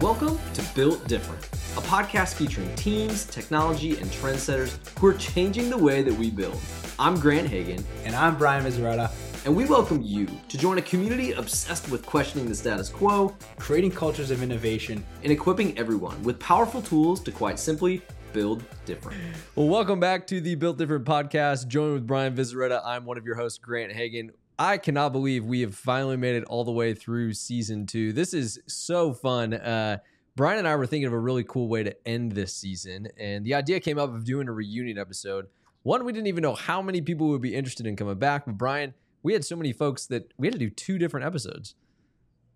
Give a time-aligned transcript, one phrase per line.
[0.00, 1.44] Welcome to Built Different,
[1.76, 6.56] a podcast featuring teams, technology, and trendsetters who are changing the way that we build.
[7.00, 7.84] I'm Grant Hagan.
[8.04, 9.10] And I'm Brian Miserata.
[9.44, 13.90] And we welcome you to join a community obsessed with questioning the status quo, creating
[13.90, 18.00] cultures of innovation, and equipping everyone with powerful tools to quite simply
[18.32, 19.20] build different.
[19.56, 21.66] Well, welcome back to the Built Different podcast.
[21.66, 22.80] Joined with Brian Vizaretta.
[22.84, 24.30] I'm one of your hosts, Grant Hagan.
[24.58, 28.12] I cannot believe we have finally made it all the way through season two.
[28.12, 29.54] This is so fun.
[29.54, 29.98] Uh,
[30.34, 33.44] Brian and I were thinking of a really cool way to end this season, and
[33.44, 35.46] the idea came up of doing a reunion episode.
[35.82, 38.58] One, we didn't even know how many people would be interested in coming back, but
[38.58, 41.74] Brian, we had so many folks that we had to do two different episodes.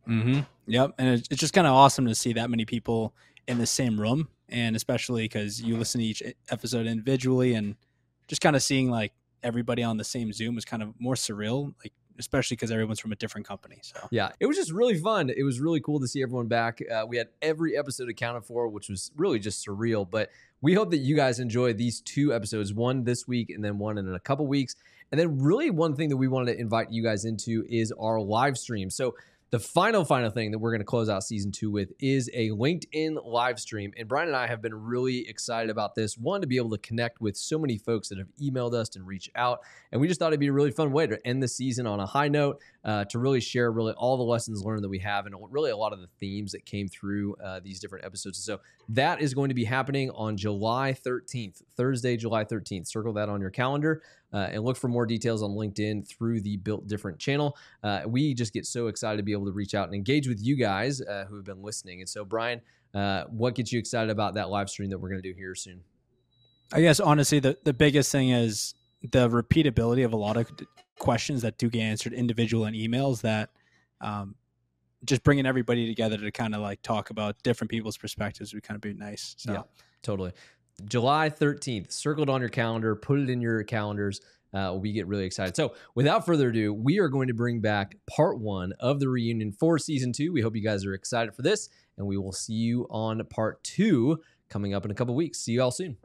[0.09, 0.41] Mm-hmm.
[0.67, 3.15] Yep, and it's just kind of awesome to see that many people
[3.47, 7.77] in the same room, and especially because you listen to each episode individually, and
[8.27, 11.75] just kind of seeing like everybody on the same Zoom was kind of more surreal,
[11.83, 13.79] like especially because everyone's from a different company.
[13.83, 15.31] So yeah, it was just really fun.
[15.31, 16.81] It was really cool to see everyone back.
[16.91, 20.09] Uh, we had every episode accounted for, which was really just surreal.
[20.09, 23.79] But we hope that you guys enjoy these two episodes, one this week and then
[23.79, 24.77] one in a couple weeks.
[25.11, 28.19] And then, really, one thing that we wanted to invite you guys into is our
[28.19, 28.89] live stream.
[28.89, 29.15] So
[29.53, 32.49] the final, final thing that we're going to close out season two with is a
[32.49, 33.93] LinkedIn live stream.
[33.99, 36.17] And Brian and I have been really excited about this.
[36.17, 39.07] One, to be able to connect with so many folks that have emailed us and
[39.07, 39.61] reached out.
[39.93, 42.01] And we just thought it'd be a really fun way to end the season on
[42.01, 45.27] a high note, uh, to really share really all the lessons learned that we have
[45.27, 48.39] and really a lot of the themes that came through uh, these different episodes.
[48.39, 48.59] So
[48.89, 52.87] that is going to be happening on July 13th, Thursday, July 13th.
[52.89, 54.03] Circle that on your calendar.
[54.33, 57.57] Uh, and look for more details on LinkedIn through the Built Different channel.
[57.83, 60.41] Uh, we just get so excited to be able to reach out and engage with
[60.43, 62.01] you guys uh, who have been listening.
[62.01, 62.61] And so, Brian,
[62.95, 65.55] uh, what gets you excited about that live stream that we're going to do here
[65.55, 65.83] soon?
[66.73, 70.51] I guess honestly, the, the biggest thing is the repeatability of a lot of
[70.99, 73.51] questions that do get answered individual in emails that
[74.01, 74.37] um,
[75.05, 78.77] just bringing everybody together to kind of like talk about different people's perspectives would kind
[78.77, 79.35] of be nice.
[79.39, 79.53] So.
[79.53, 79.63] Yeah,
[80.03, 80.33] totally.
[80.85, 81.93] July 13th.
[81.93, 84.21] Circled on your calendar, put it in your calendars.
[84.55, 85.57] Uh, we get really excited.
[85.57, 89.53] So, without further ado, we are going to bring back part one of the reunion
[89.53, 90.33] for season two.
[90.33, 93.65] We hope you guys are excited for this, and we will see you on part
[93.65, 95.41] two coming up in a couple weeks.
[95.41, 95.97] See you all soon.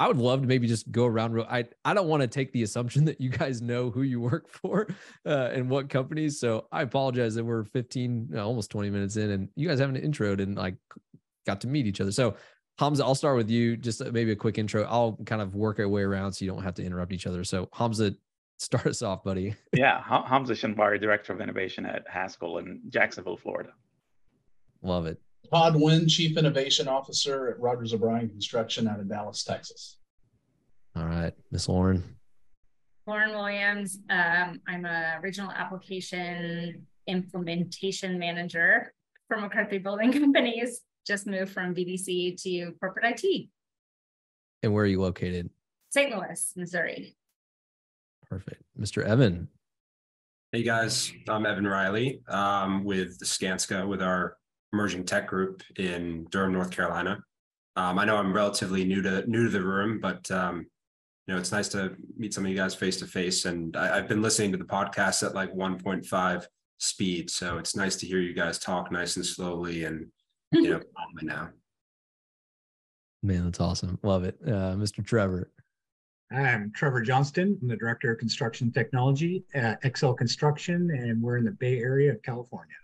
[0.00, 1.32] I would love to maybe just go around.
[1.32, 4.20] Real, I I don't want to take the assumption that you guys know who you
[4.20, 4.86] work for
[5.26, 6.38] uh, and what companies.
[6.38, 10.40] So I apologize that we're 15, almost 20 minutes in, and you guys haven't introed
[10.40, 10.76] and like
[11.46, 12.12] got to meet each other.
[12.12, 12.36] So
[12.78, 13.76] Hamzah, I'll start with you.
[13.76, 14.84] Just maybe a quick intro.
[14.84, 17.42] I'll kind of work our way around so you don't have to interrupt each other.
[17.42, 18.16] So Hamzah,
[18.58, 19.54] start us off, buddy.
[19.72, 23.70] yeah, Hamzah Shanbari, Director of Innovation at Haskell in Jacksonville, Florida.
[24.82, 25.20] Love it.
[25.52, 29.96] Todd Wyne, Chief Innovation Officer at Rogers O'Brien Construction out of Dallas, Texas.
[30.94, 32.04] All right, Miss Lauren.
[33.06, 33.98] Lauren Williams.
[34.10, 38.92] Um, I'm a regional application implementation manager
[39.26, 43.48] for McCarthy Building Companies just moved from VDC to corporate IT.
[44.62, 45.48] And where are you located?
[45.88, 46.14] St.
[46.14, 47.16] Louis, Missouri.
[48.28, 48.62] Perfect.
[48.78, 49.02] Mr.
[49.02, 49.48] Evan.
[50.52, 54.36] Hey guys, I'm Evan Reilly um, with Skanska with our
[54.72, 57.18] emerging tech group in Durham, North Carolina.
[57.76, 60.66] Um, I know I'm relatively new to new to the room, but um,
[61.26, 63.44] you know it's nice to meet some of you guys face to face.
[63.44, 66.46] And I, have been listening to the podcast at like 1.5
[66.78, 70.06] speed, so it's nice to hear you guys talk nice and slowly and
[70.52, 70.80] you know,
[71.22, 71.50] now.
[73.22, 73.98] Man, that's awesome.
[74.02, 74.38] Love it.
[74.46, 75.04] Uh, Mr.
[75.04, 75.50] Trevor.
[76.30, 77.58] I'm Trevor Johnston.
[77.60, 82.12] I'm the Director of Construction Technology at XL Construction, and we're in the Bay Area
[82.12, 82.74] of California.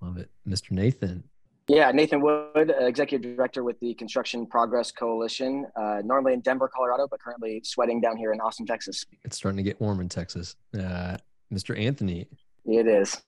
[0.00, 0.30] Love it.
[0.48, 0.72] Mr.
[0.72, 1.22] Nathan.
[1.68, 6.68] Yeah, Nathan Wood, uh, Executive Director with the Construction Progress Coalition, uh, normally in Denver,
[6.68, 9.06] Colorado, but currently sweating down here in Austin, Texas.
[9.24, 10.56] It's starting to get warm in Texas.
[10.74, 11.16] Uh,
[11.52, 11.78] Mr.
[11.78, 12.26] Anthony.
[12.66, 13.22] It is.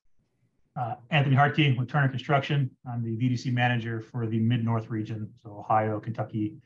[0.78, 2.70] Uh, Anthony Hartke with Turner Construction.
[2.86, 6.56] I'm the VDC manager for the Mid North region, so Ohio, Kentucky,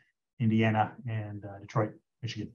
[0.40, 2.50] Indiana, and uh, Detroit, Michigan.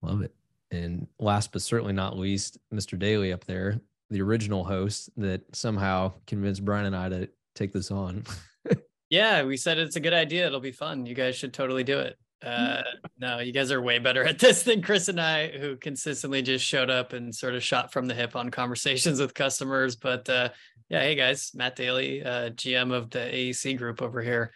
[0.00, 0.34] Love it.
[0.70, 2.98] And last but certainly not least, Mr.
[2.98, 7.90] Daly up there, the original host that somehow convinced Brian and I to take this
[7.90, 8.24] on.
[9.10, 10.46] yeah, we said it's a good idea.
[10.46, 11.04] It'll be fun.
[11.04, 12.16] You guys should totally do it.
[12.42, 12.82] Uh,
[13.18, 16.64] no, you guys are way better at this than Chris and I, who consistently just
[16.64, 19.96] showed up and sort of shot from the hip on conversations with customers.
[19.96, 20.48] But uh,
[20.88, 24.52] yeah, hey guys, Matt Daly, uh, GM of the AEC group over here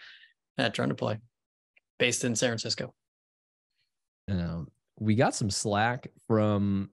[0.58, 1.20] at DroneDeploy,
[1.98, 2.92] based in San Francisco.
[4.28, 4.68] Um,
[4.98, 6.90] we got some slack from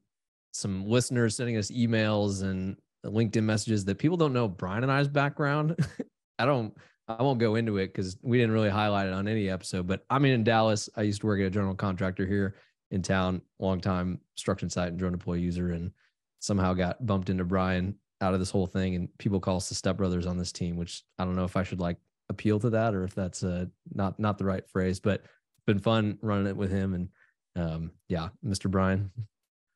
[0.51, 5.07] some listeners sending us emails and LinkedIn messages that people don't know Brian and I's
[5.07, 5.75] background.
[6.39, 6.75] I don't
[7.19, 9.87] I won't go into it because we didn't really highlight it on any episode.
[9.87, 10.89] But I'm in Dallas.
[10.95, 12.55] I used to work at a general contractor here
[12.91, 15.91] in town, long time StructionSite and DroneDeploy user, and
[16.39, 19.75] somehow got bumped into Brian out of this whole thing, and people call us the
[19.75, 21.97] stepbrothers on this team, which I don't know if I should like
[22.29, 25.79] appeal to that or if that's uh, not not the right phrase, but it's been
[25.79, 26.93] fun running it with him.
[26.93, 27.09] And
[27.55, 28.69] um, yeah, Mr.
[28.69, 29.11] Brian.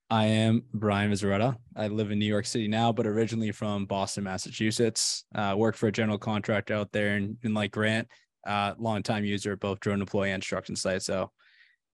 [0.10, 1.58] I am Brian Vizzaretta.
[1.76, 5.26] I live in New York City now, but originally from Boston, Massachusetts.
[5.36, 8.08] Uh, work for a general contractor out there in, in Lake Grant.
[8.46, 11.02] Uh, longtime user of both DroneDeploy and StructionSite.
[11.02, 11.32] So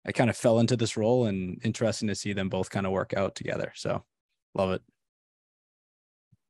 [0.08, 2.92] I kind of fell into this role and interesting to see them both kind of
[2.92, 3.72] work out together.
[3.76, 4.04] So
[4.56, 4.82] love it.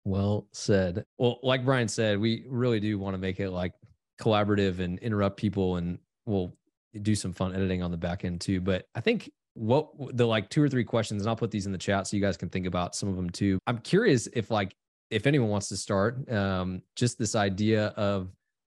[0.06, 1.04] Well said.
[1.18, 3.74] Well, like Brian said, we really do want to make it like
[4.22, 6.56] collaborative and interrupt people and we'll
[7.02, 8.62] do some fun editing on the back end too.
[8.62, 9.30] But I think
[9.60, 12.16] what the like two or three questions, and I'll put these in the chat so
[12.16, 13.60] you guys can think about some of them too.
[13.68, 14.74] I'm curious if like
[15.12, 18.32] if anyone wants to start, um, just this idea of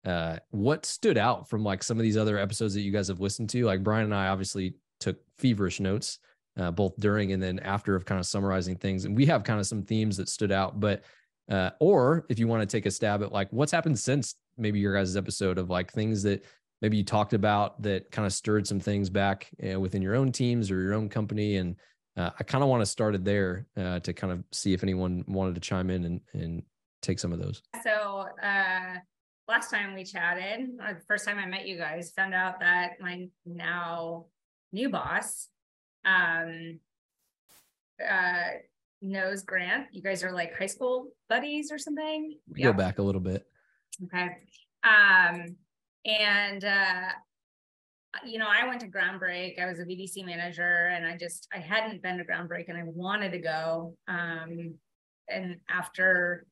[0.05, 3.21] uh, what stood out from like some of these other episodes that you guys have
[3.21, 3.65] listened to.
[3.65, 6.19] Like Brian and I obviously took feverish notes
[6.57, 9.59] uh, both during and then after of kind of summarizing things, and we have kind
[9.59, 10.79] of some themes that stood out.
[10.79, 11.03] But
[11.49, 14.79] uh, or if you want to take a stab at like what's happened since maybe
[14.79, 16.43] your guys' episode of like things that
[16.83, 20.31] maybe you talked about that kind of stirred some things back uh, within your own
[20.31, 21.77] teams or your own company and
[22.17, 24.83] uh, i kind of want to start it there uh, to kind of see if
[24.83, 26.63] anyone wanted to chime in and, and
[27.01, 27.61] take some of those.
[27.83, 28.95] So uh,
[29.47, 32.91] last time we chatted or the first time i met you guys found out that
[33.01, 34.25] my now
[34.71, 35.49] new boss
[36.05, 36.79] um,
[38.01, 38.49] uh,
[39.01, 39.87] knows grant.
[39.91, 42.37] You guys are like high school buddies or something?
[42.47, 43.45] We go back a little bit.
[44.05, 44.29] Okay.
[44.83, 45.55] Um,
[46.05, 47.09] and uh,
[48.25, 49.59] you know, I went to Groundbreak.
[49.59, 52.83] I was a VDC manager, and I just I hadn't been to Groundbreak, and I
[52.85, 53.95] wanted to go.
[54.07, 54.75] Um,
[55.29, 56.45] and after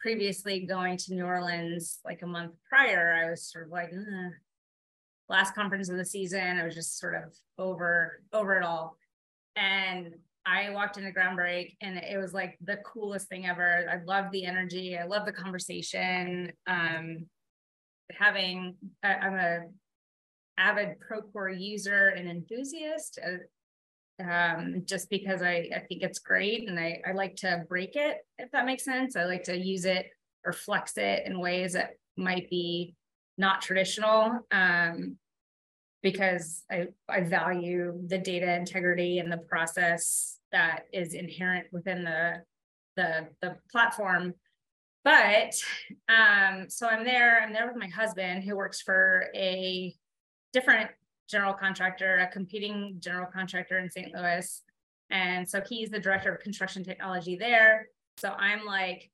[0.00, 3.90] previously going to New Orleans like a month prior, I was sort of like,
[5.28, 6.58] last conference of the season.
[6.58, 8.96] I was just sort of over over it all,
[9.56, 13.86] and I walked into Groundbreak, and it was like the coolest thing ever.
[13.90, 14.98] I loved the energy.
[14.98, 16.52] I love the conversation.
[16.66, 17.26] Um,
[18.16, 19.60] having I, am a
[20.58, 23.38] avid Procore user and enthusiast uh,
[24.22, 28.18] um, just because I, I think it's great and I, I like to break it
[28.38, 29.16] if that makes sense.
[29.16, 30.06] I like to use it
[30.44, 32.94] or flex it in ways that might be
[33.36, 35.16] not traditional um,
[36.02, 42.42] because I, I value the data integrity and the process that is inherent within the
[42.96, 44.34] the, the platform
[45.08, 45.54] but
[46.14, 49.94] um, so I'm there, I'm there with my husband who works for a
[50.52, 50.90] different
[51.30, 54.14] general contractor, a competing general contractor in St.
[54.14, 54.62] Louis.
[55.10, 57.88] And so he's the director of construction technology there.
[58.18, 59.10] So I'm like,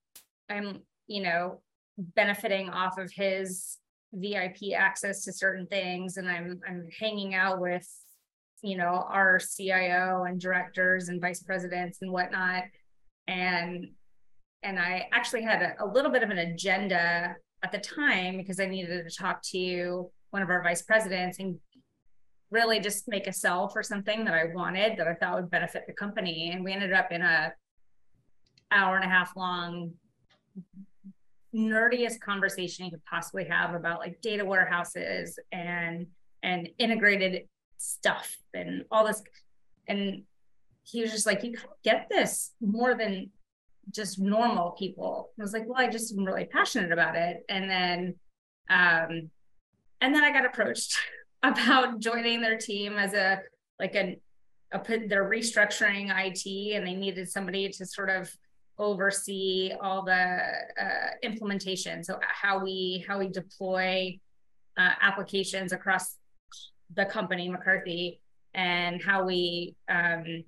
[0.51, 1.61] I'm, you know,
[1.97, 3.79] benefiting off of his
[4.13, 6.17] VIP access to certain things.
[6.17, 7.89] And I'm I'm hanging out with,
[8.63, 12.65] you know, our CIO and directors and vice presidents and whatnot.
[13.29, 13.91] And
[14.65, 18.59] and I actually had a, a little bit of an agenda at the time because
[18.59, 21.59] I needed to talk to one of our vice presidents and
[22.51, 25.85] really just make a sell for something that I wanted that I thought would benefit
[25.87, 26.51] the company.
[26.53, 27.53] And we ended up in a
[28.73, 29.93] hour and a half long
[31.55, 36.07] nerdiest conversation you could possibly have about like data warehouses and
[36.43, 37.43] and integrated
[37.79, 39.23] stuff and all this
[39.87, 40.25] and
[40.83, 43.31] he was just like you get this more than
[43.91, 45.31] just normal people.
[45.39, 47.45] I was like, well, I just am really passionate about it.
[47.49, 48.15] And then,
[48.71, 49.31] um,
[50.01, 50.97] and then I got approached
[51.43, 53.41] about joining their team as a
[53.79, 54.19] like a,
[54.73, 58.31] a they're restructuring IT and they needed somebody to sort of
[58.79, 60.39] oversee all the
[60.81, 62.03] uh, implementation.
[62.03, 64.19] So how we how we deploy
[64.77, 66.17] uh, applications across
[66.95, 68.21] the company McCarthy
[68.55, 70.45] and how we um,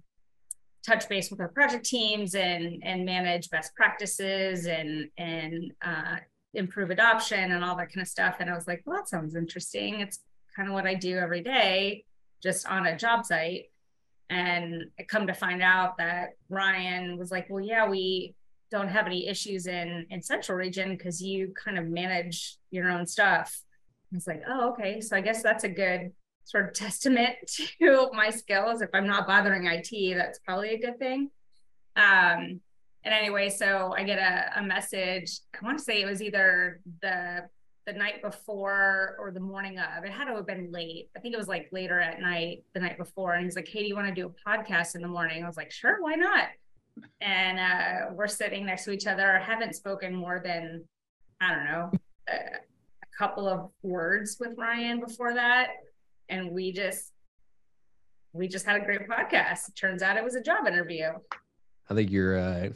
[0.86, 6.16] touch base with our project teams and and manage best practices and and uh,
[6.54, 8.36] improve adoption and all that kind of stuff.
[8.40, 10.00] And I was like, well, that sounds interesting.
[10.00, 10.20] It's
[10.54, 12.04] kind of what I do every day,
[12.42, 13.64] just on a job site.
[14.30, 18.34] And I come to find out that Ryan was like, well, yeah, we
[18.70, 23.06] don't have any issues in in central region because you kind of manage your own
[23.06, 23.60] stuff.
[24.12, 25.00] I was like, oh, okay.
[25.00, 26.12] So I guess that's a good
[26.46, 27.36] sort of testament
[27.80, 28.80] to my skills.
[28.80, 31.30] If I'm not bothering IT, that's probably a good thing.
[31.96, 32.60] Um,
[33.04, 35.40] and anyway, so I get a, a message.
[35.60, 37.48] I want to say it was either the
[37.86, 40.04] the night before or the morning of.
[40.04, 41.08] It had to have been late.
[41.16, 43.34] I think it was like later at night, the night before.
[43.34, 45.46] And he's like, "Hey, do you want to do a podcast in the morning?" I
[45.46, 46.48] was like, "Sure, why not?"
[47.20, 49.38] And uh, we're sitting next to each other.
[49.38, 50.84] I haven't spoken more than
[51.40, 51.90] I don't know
[52.28, 55.68] a, a couple of words with Ryan before that
[56.28, 57.12] and we just
[58.32, 59.74] we just had a great podcast.
[59.78, 61.08] Turns out it was a job interview.
[61.88, 62.68] I think you're uh,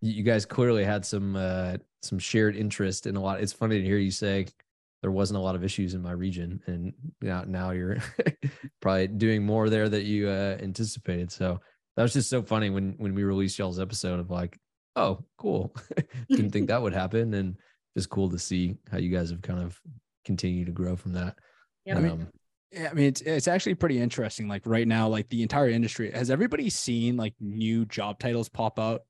[0.00, 3.40] you guys clearly had some uh, some shared interest in a lot.
[3.40, 4.46] It's funny to hear you say
[5.02, 7.98] there wasn't a lot of issues in my region, and now now you're
[8.80, 11.30] probably doing more there that you uh, anticipated.
[11.30, 11.60] So
[11.96, 14.58] that was just so funny when when we released y'all's episode of like,
[14.96, 15.74] oh, cool.
[16.28, 17.56] Didn't think that would happen, and
[17.96, 19.80] just cool to see how you guys have kind of
[20.24, 21.36] continued to grow from that.
[21.84, 21.96] Yep.
[21.98, 22.24] Um, Yeah,
[22.76, 24.48] I mean, it's it's actually pretty interesting.
[24.48, 28.78] Like right now, like the entire industry has everybody seen like new job titles pop
[28.78, 29.02] out,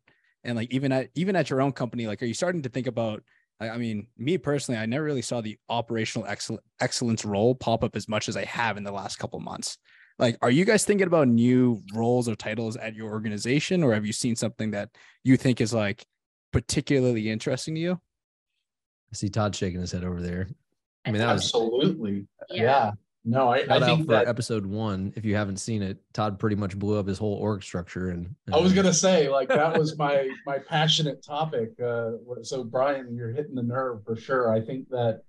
[0.44, 2.86] and like even at even at your own company, like are you starting to think
[2.86, 3.22] about?
[3.60, 7.82] I I mean, me personally, I never really saw the operational excel- excellence role pop
[7.82, 9.78] up as much as I have in the last couple months.
[10.18, 14.06] Like, are you guys thinking about new roles or titles at your organization, or have
[14.06, 14.90] you seen something that
[15.24, 16.04] you think is like
[16.52, 17.92] particularly interesting to you?
[19.12, 20.48] I see Todd shaking his head over there.
[21.04, 22.26] I mean, that was Absolutely.
[22.50, 22.62] Yeah.
[22.62, 22.90] Yeah.
[23.28, 25.12] No, I, I think for that episode one.
[25.16, 28.10] If you haven't seen it, Todd pretty much blew up his whole org structure.
[28.10, 31.72] And I was gonna say like that was my my passionate topic.
[31.80, 34.52] Uh, so Brian, you're hitting the nerve for sure.
[34.52, 35.22] I think that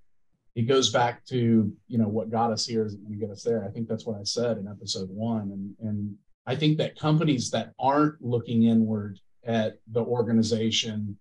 [0.55, 3.41] it goes back to you know what got us here isn't going to get us
[3.41, 3.65] there.
[3.65, 7.49] I think that's what I said in episode one, and and I think that companies
[7.49, 11.17] that aren't looking inward at the organization,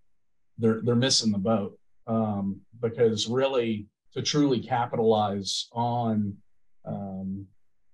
[0.59, 6.37] they're they're missing the boat um, because really to truly capitalize on
[6.87, 7.47] um,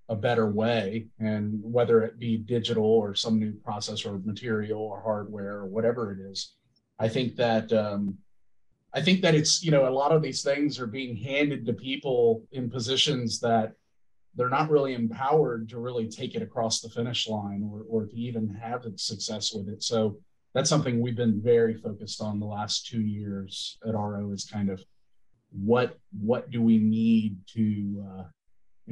[0.08, 1.06] a better way.
[1.18, 6.12] And whether it be digital or some new process or material or hardware or whatever
[6.12, 6.54] it is
[6.98, 8.16] i think that um,
[8.94, 11.72] i think that it's you know a lot of these things are being handed to
[11.72, 13.72] people in positions that
[14.34, 18.16] they're not really empowered to really take it across the finish line or, or to
[18.16, 19.82] even have success with it.
[19.82, 20.16] So
[20.54, 24.70] that's something we've been very focused on the last two years at ro is kind
[24.70, 24.82] of
[25.50, 28.22] what what do we need to uh,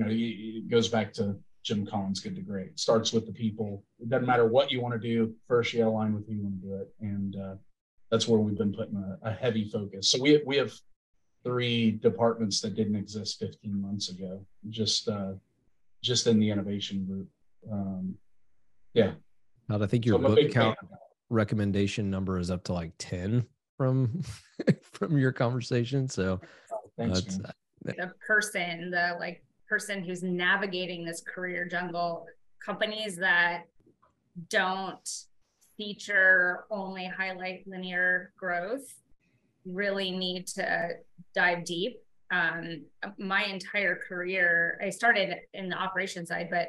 [0.00, 2.68] you know, it it goes back to Jim Collins, good to great.
[2.68, 3.84] It starts with the people.
[4.00, 5.34] It doesn't matter what you want to do.
[5.46, 7.54] First, you got to align with who you want to do it, and uh,
[8.10, 10.08] that's where we've been putting a, a heavy focus.
[10.08, 10.72] So we we have
[11.44, 15.32] three departments that didn't exist 15 months ago, just uh,
[16.02, 17.28] just in the innovation group.
[17.70, 18.14] Um,
[18.94, 19.12] yeah,
[19.68, 20.78] Todd, I think your I'm book count
[21.28, 24.22] recommendation number is up to like 10 from
[24.82, 26.08] from your conversation.
[26.08, 26.40] So
[26.96, 27.52] Thanks, that's- man.
[27.84, 32.26] the person, the like person who's navigating this career jungle,
[32.64, 33.62] companies that
[34.50, 35.08] don't
[35.76, 39.00] feature only highlight linear growth
[39.64, 40.90] really need to
[41.34, 42.00] dive deep.
[42.32, 42.82] Um,
[43.18, 46.68] my entire career, I started in the operation side, but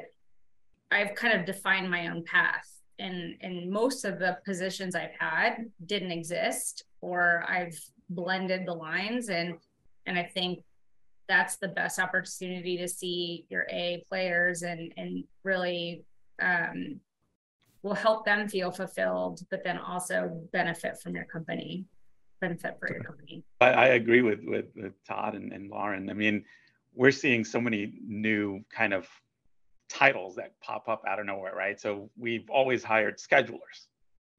[0.90, 2.68] I've kind of defined my own path.
[2.98, 7.78] And, and most of the positions I've had didn't exist, or I've
[8.10, 9.28] blended the lines.
[9.28, 9.54] And,
[10.06, 10.60] and I think
[11.28, 16.04] that's the best opportunity to see your A players and and really
[16.40, 17.00] um,
[17.82, 21.84] will help them feel fulfilled, but then also benefit from your company,
[22.40, 23.42] benefit for your company.
[23.60, 26.10] I, I agree with, with with Todd and, and Lauren.
[26.10, 26.44] I mean,
[26.94, 29.08] we're seeing so many new kind of
[29.88, 31.80] titles that pop up out of nowhere, right?
[31.80, 33.88] So we've always hired schedulers,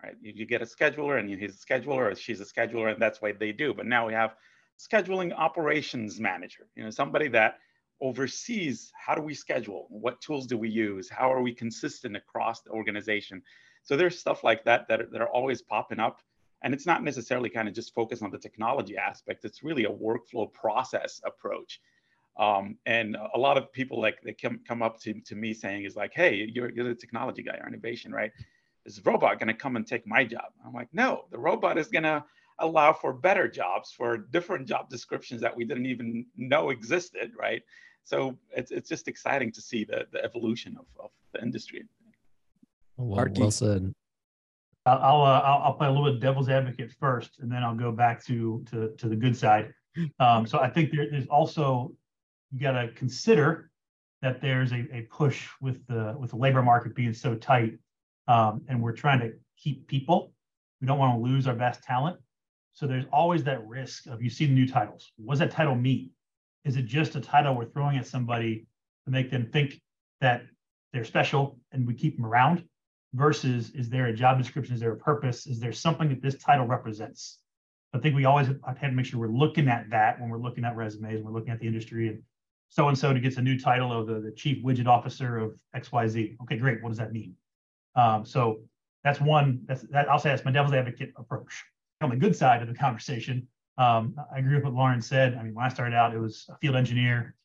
[0.01, 0.15] right?
[0.21, 3.21] You, you get a scheduler and he's a scheduler or she's a scheduler, and that's
[3.21, 3.73] what they do.
[3.73, 4.35] But now we have
[4.79, 7.59] scheduling operations manager, you know, somebody that
[8.01, 12.61] oversees how do we schedule, what tools do we use, how are we consistent across
[12.61, 13.41] the organization.
[13.83, 16.19] So there's stuff like that that are, that are always popping up.
[16.63, 19.45] And it's not necessarily kind of just focused on the technology aspect.
[19.45, 21.81] It's really a workflow process approach.
[22.37, 25.83] Um, and a lot of people like they come come up to, to me saying
[25.83, 28.31] is like, hey, you're, you're the technology guy or innovation, right?
[28.85, 30.51] Is robot going to come and take my job?
[30.65, 32.23] I'm like, no, the robot is going to
[32.63, 37.61] allow for better jobs, for different job descriptions that we didn't even know existed, right?
[38.03, 41.83] So it's, it's just exciting to see the, the evolution of, of the industry.
[42.97, 43.93] well, well said.
[44.85, 47.75] I'll I'll, uh, I'll I'll play a little bit devil's advocate first, and then I'll
[47.75, 49.73] go back to to to the good side.
[50.19, 51.93] Um, so I think there, there's also
[52.51, 53.69] you got to consider
[54.21, 57.77] that there's a, a push with the with the labor market being so tight,
[58.27, 60.33] um, and we're trying to keep people.
[60.81, 62.17] We don't want to lose our best talent.
[62.73, 65.11] So there's always that risk of you see the new titles.
[65.17, 66.11] What does that title mean?
[66.65, 68.65] Is it just a title we're throwing at somebody
[69.05, 69.79] to make them think
[70.21, 70.43] that
[70.91, 72.63] they're special and we keep them around?
[73.13, 74.73] versus is there a job description?
[74.73, 75.47] Is there a purpose?
[75.47, 77.39] Is there something that this title represents?
[77.93, 80.65] I think we always have to make sure we're looking at that when we're looking
[80.65, 82.21] at resumes, when we're looking at the industry and
[82.69, 86.37] so and so gets a new title of the, the chief widget officer of XYZ.
[86.41, 86.81] Okay, great.
[86.81, 87.35] What does that mean?
[87.95, 88.61] Um, so
[89.03, 91.63] that's one that's that I'll say that's my devil's advocate approach.
[92.03, 95.35] On the good side of the conversation, um, I agree with what Lauren said.
[95.35, 97.35] I mean, when I started out, it was a field engineer,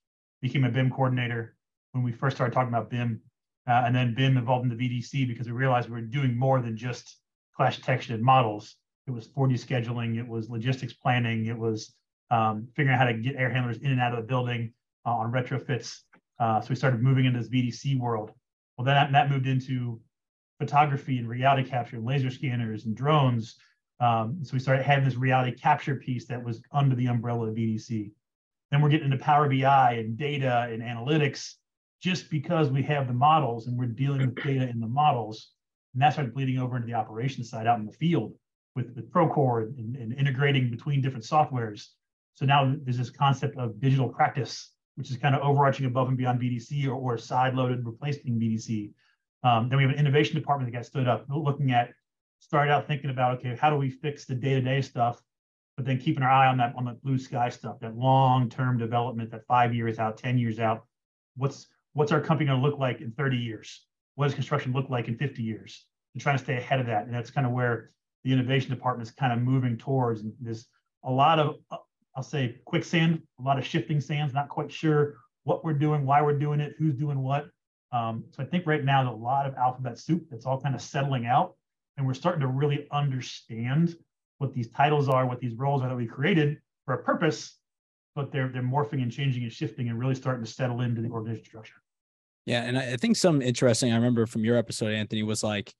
[0.42, 1.56] became a BIM coordinator.
[1.92, 3.20] When we first started talking about BIM,
[3.68, 6.76] uh, and then BIM evolved into VDC because we realized we were doing more than
[6.76, 7.18] just
[7.56, 8.76] clash detection and models.
[9.06, 11.94] it was 4D scheduling, it was logistics planning, it was
[12.30, 14.72] um, figuring out how to get air handlers in and out of the building
[15.06, 16.00] uh, on retrofits.
[16.40, 18.32] Uh, so we started moving into this VDC world.
[18.76, 20.00] Well, then that, that moved into
[20.58, 23.56] photography and reality capture and laser scanners and drones.
[24.00, 27.54] Um, so we started having this reality capture piece that was under the umbrella of
[27.54, 28.10] VDC.
[28.70, 31.54] Then we're getting into Power BI and data and analytics
[32.00, 35.50] just because we have the models and we're dealing with data in the models.
[35.94, 38.34] And that started bleeding over into the operations side out in the field
[38.76, 41.88] with, with Procore and, and integrating between different softwares.
[42.34, 46.16] So now there's this concept of digital practice, which is kind of overarching above and
[46.16, 48.92] beyond VDC or, or side loaded replacing VDC.
[49.42, 51.90] Um, then we have an innovation department that got stood up looking at,
[52.40, 55.22] started out thinking about, okay, how do we fix the day-to-day stuff,
[55.76, 59.30] but then keeping our eye on that, on the blue sky stuff, that long-term development,
[59.30, 60.84] that five years out, 10 years out.
[61.36, 63.84] What's, what's our company gonna look like in 30 years?
[64.14, 65.86] What does construction look like in 50 years?
[66.14, 67.06] And trying to stay ahead of that.
[67.06, 67.90] And that's kind of where
[68.24, 70.22] the innovation department is kind of moving towards.
[70.22, 70.66] And there's
[71.04, 71.76] a lot of, uh,
[72.16, 76.20] I'll say quicksand, a lot of shifting sands, not quite sure what we're doing, why
[76.20, 77.48] we're doing it, who's doing what.
[77.92, 80.74] Um, so I think right now there's a lot of alphabet soup that's all kind
[80.74, 81.54] of settling out,
[81.98, 83.96] and we're starting to really understand
[84.38, 87.56] what these titles are, what these roles are that we created for a purpose,
[88.14, 91.10] but they're they're morphing and changing and shifting and really starting to settle into the
[91.10, 91.74] organization structure.
[92.46, 93.92] Yeah, and I think some interesting.
[93.92, 95.74] I remember from your episode, Anthony, was like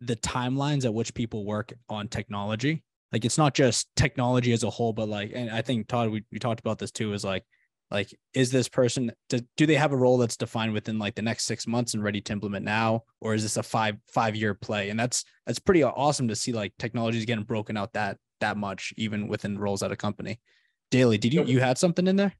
[0.00, 2.82] the timelines at which people work on technology.
[3.12, 6.24] Like it's not just technology as a whole, but like, and I think Todd, we,
[6.32, 7.44] we talked about this too, is like
[7.90, 11.22] like is this person do, do they have a role that's defined within like the
[11.22, 13.04] next six months and ready to implement now?
[13.20, 14.90] Or is this a five five year play?
[14.90, 18.56] And that's that's pretty awesome to see like technology is getting broken out that that
[18.56, 20.40] much even within roles at a company.
[20.90, 22.34] Daly did you you had something in there?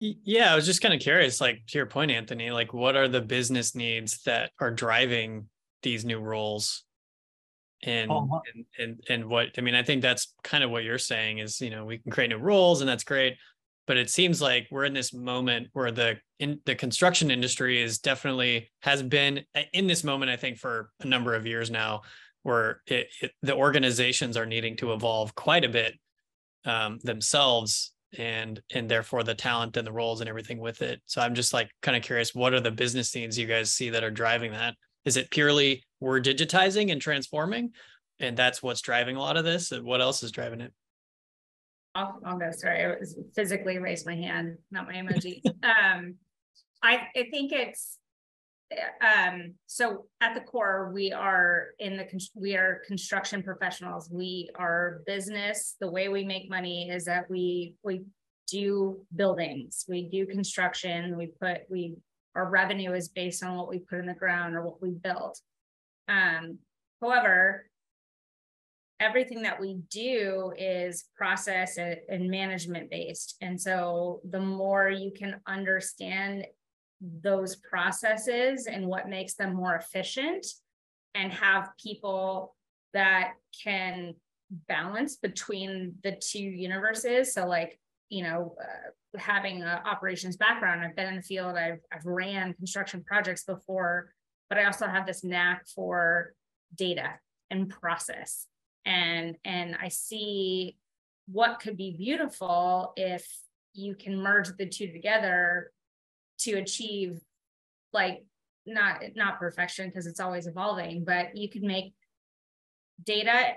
[0.00, 3.06] Yeah i was just kind of curious like to your point anthony like what are
[3.06, 5.48] the business needs that are driving
[5.82, 6.84] these new roles?
[7.84, 10.98] And, oh, and and and what i mean i think that's kind of what you're
[10.98, 13.34] saying is you know we can create new roles and that's great
[13.86, 17.98] but it seems like we're in this moment where the in the construction industry is
[17.98, 22.02] definitely has been uh, in this moment i think for a number of years now
[22.42, 25.94] where it, it, the organizations are needing to evolve quite a bit
[26.64, 31.00] um, themselves and and therefore the talent and the roles and everything with it.
[31.06, 33.90] So i'm just like kind of curious what are the business needs you guys see
[33.90, 34.74] that are driving that?
[35.04, 37.70] Is it purely we're digitizing and transforming
[38.20, 40.72] and that's what's driving a lot of this what else is driving it
[41.94, 42.50] I'll, go.
[42.52, 45.42] Sorry, I was physically raised my hand, not my emoji.
[45.62, 46.14] um,
[46.82, 47.98] I I think it's
[49.04, 55.02] um so at the core we are in the we are construction professionals we are
[55.06, 58.02] business the way we make money is that we we
[58.48, 61.94] do buildings we do construction we put we
[62.34, 65.36] our revenue is based on what we put in the ground or what we build
[66.08, 66.58] um
[67.00, 67.66] however
[69.02, 73.36] everything that we do is process and management based.
[73.40, 76.46] And so the more you can understand
[77.00, 80.46] those processes and what makes them more efficient
[81.16, 82.54] and have people
[82.94, 83.32] that
[83.64, 84.14] can
[84.68, 87.34] balance between the two universes.
[87.34, 91.80] So like, you know, uh, having an operations background, I've been in the field, I've,
[91.92, 94.12] I've ran construction projects before,
[94.48, 96.34] but I also have this knack for
[96.76, 97.14] data
[97.50, 98.46] and process
[98.84, 100.76] and and i see
[101.26, 103.26] what could be beautiful if
[103.74, 105.70] you can merge the two together
[106.38, 107.20] to achieve
[107.92, 108.24] like
[108.66, 111.94] not not perfection because it's always evolving but you could make
[113.04, 113.54] data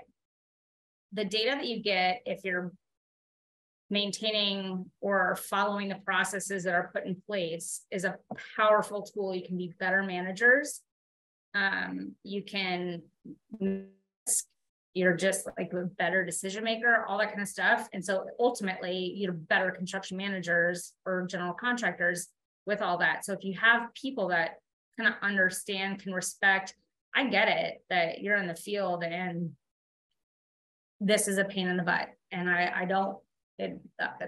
[1.12, 2.72] the data that you get if you're
[3.90, 8.16] maintaining or following the processes that are put in place is a
[8.56, 9.34] powerful tool.
[9.34, 10.80] You can be better managers.
[11.54, 13.02] Um, you can
[14.96, 17.86] you're just like a better decision maker, all that kind of stuff.
[17.92, 22.28] And so ultimately, you're better construction managers or general contractors
[22.64, 23.22] with all that.
[23.22, 24.54] So if you have people that
[24.98, 26.74] kind of understand, can respect,
[27.14, 29.50] I get it that you're in the field and
[30.98, 32.08] this is a pain in the butt.
[32.32, 33.18] And I, I don't,
[33.58, 33.78] it,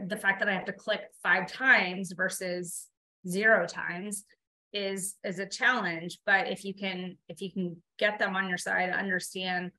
[0.07, 2.89] the fact that I have to click five times versus
[3.27, 4.27] zero times
[4.75, 8.59] is is a challenge but if you can if you can get them on your
[8.59, 9.71] side understand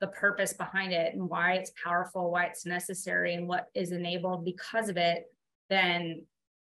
[0.00, 4.44] the purpose behind it and why it's powerful, why it's necessary, and what is enabled
[4.44, 5.24] because of it,
[5.70, 6.24] then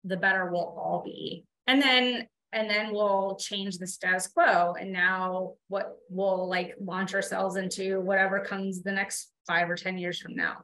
[0.04, 1.46] the better we'll all be.
[1.68, 4.76] And then and then we'll change the status quo.
[4.80, 9.98] And now what we'll like launch ourselves into whatever comes the next five or ten
[9.98, 10.58] years from now.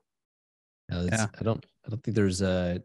[0.89, 1.27] yeah.
[1.39, 2.81] I don't I don't think there's a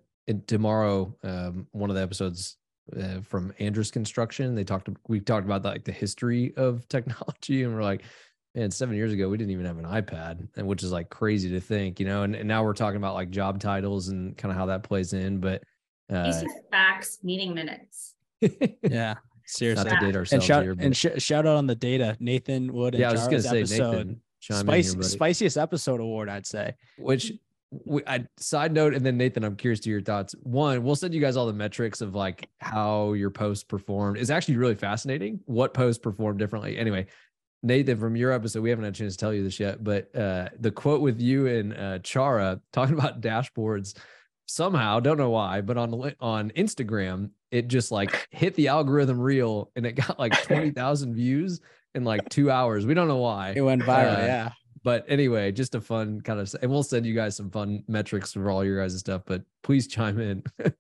[0.47, 2.57] tomorrow um, one of the episodes
[2.99, 4.55] uh, from Andrews Construction.
[4.55, 8.03] They talked we talked about like the history of technology, and we're like,
[8.57, 11.51] And seven years ago, we didn't even have an iPad, and which is like crazy
[11.51, 12.23] to think, you know.
[12.23, 15.13] And, and now we're talking about like job titles and kind of how that plays
[15.13, 15.39] in.
[15.41, 15.65] But
[16.13, 18.15] uh, These are facts, meeting minutes.
[18.83, 19.15] Yeah,
[19.47, 19.91] seriously.
[19.91, 22.17] not to date And ourselves shout here, but and sh- shout out on the data,
[22.21, 22.95] Nathan Wood.
[22.95, 26.47] And yeah, I was just gonna say, episode, Nathan, spice, here, spiciest episode award, I'd
[26.47, 26.75] say.
[26.99, 27.33] which
[27.87, 31.13] we, I, side note and then nathan i'm curious to your thoughts one we'll send
[31.13, 35.41] you guys all the metrics of like how your post performed is actually really fascinating
[35.47, 37.05] what posts performed differently anyway
[37.65, 40.15] nathan from your episode we haven't had a chance to tell you this yet but
[40.15, 43.97] uh the quote with you and uh chara talking about dashboards
[44.47, 49.71] somehow don't know why but on on instagram it just like hit the algorithm reel
[49.75, 51.61] and it got like 20000 views
[51.95, 54.19] in like two hours we don't know why It went viral.
[54.19, 54.51] Uh, yeah.
[54.83, 58.33] but anyway, just a fun kind of, and we'll send you guys some fun metrics
[58.35, 59.23] for all your guys' stuff.
[59.25, 60.43] But please chime in.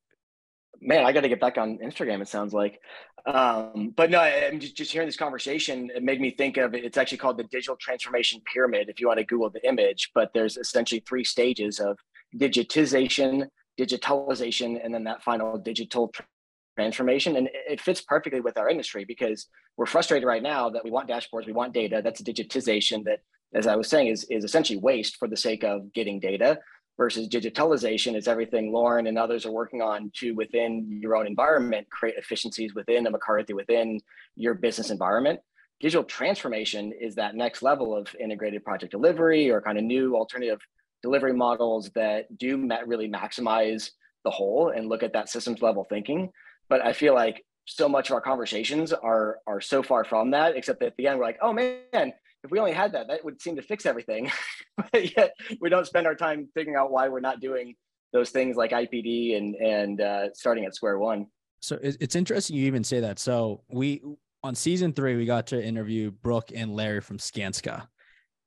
[0.84, 2.20] man, I got to get back on Instagram.
[2.20, 2.80] It sounds like,
[3.26, 5.90] um, but no, I'm just, just hearing this conversation.
[5.94, 8.88] It made me think of it's actually called the digital transformation pyramid.
[8.88, 11.98] If you want to Google the image, but there's essentially three stages of
[12.36, 13.48] digitization,
[13.80, 16.12] digitalization, and then that final digital
[16.76, 17.36] transformation.
[17.36, 20.90] And it- it fits perfectly with our industry because we're frustrated right now that we
[20.90, 22.02] want dashboards, we want data.
[22.04, 23.20] That's digitization that,
[23.54, 26.58] as I was saying, is is essentially waste for the sake of getting data
[26.96, 31.88] versus digitalization is everything Lauren and others are working on to within your own environment
[31.90, 34.00] create efficiencies within a McCarthy within
[34.36, 35.40] your business environment.
[35.80, 40.60] Digital transformation is that next level of integrated project delivery or kind of new alternative
[41.02, 43.90] delivery models that do really maximize
[44.24, 46.30] the whole and look at that systems level thinking.
[46.68, 50.56] But I feel like so much of our conversations are are so far from that,
[50.56, 52.12] except that at the end we're like, oh man,
[52.44, 54.30] if we only had that, that would seem to fix everything.
[54.92, 57.74] but yet we don't spend our time figuring out why we're not doing
[58.12, 61.26] those things like IPD and and uh, starting at square one.
[61.60, 63.18] So it's interesting you even say that.
[63.18, 64.02] So we
[64.44, 67.88] on season three, we got to interview Brooke and Larry from Skanska.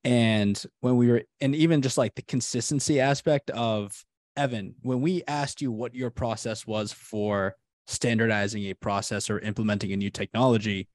[0.03, 4.05] And when we were, and even just like the consistency aspect of
[4.37, 7.55] Evan, when we asked you what your process was for
[7.87, 10.87] standardizing a process or implementing a new technology,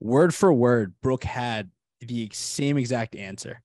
[0.00, 1.70] word for word, Brooke had
[2.06, 3.62] the same exact answer.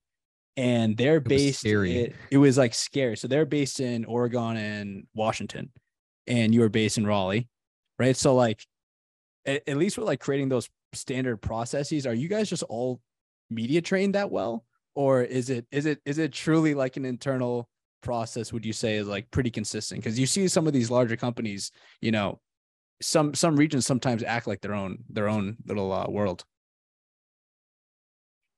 [0.55, 1.97] And they're was based, scary.
[1.97, 3.15] It, it was like scary.
[3.15, 5.69] So they're based in Oregon and Washington,
[6.25, 7.47] and you were based in Raleigh,
[7.99, 8.17] right?
[8.17, 8.65] So, like,
[9.45, 12.99] at, at least with like creating those standard processes, are you guys just all
[13.51, 14.65] media trained that well?
[14.95, 17.69] Or is it is it is it truly like an internal
[18.01, 21.17] process would you say is like pretty consistent because you see some of these larger
[21.17, 22.39] companies you know
[23.01, 26.43] some some regions sometimes act like their own their own little uh, world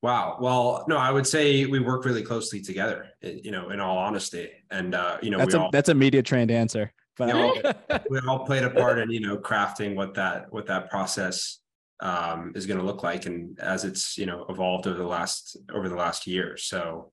[0.01, 0.37] Wow.
[0.39, 3.09] Well, no, I would say we work really closely together.
[3.21, 5.93] You know, in all honesty, and uh, you know, that's we a all that's a
[5.93, 9.93] media trained answer but we all, we all played a part in you know crafting
[9.93, 11.59] what that what that process
[11.99, 15.57] um, is going to look like, and as it's you know evolved over the last
[15.71, 16.57] over the last year.
[16.57, 17.11] So,